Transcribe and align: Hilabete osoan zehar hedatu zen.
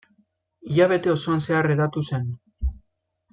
Hilabete 0.69 1.11
osoan 1.15 1.43
zehar 1.49 1.69
hedatu 1.75 2.05
zen. 2.11 2.27